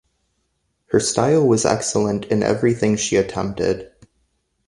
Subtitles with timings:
[0.87, 3.91] Her style was excellent in everything she attempted.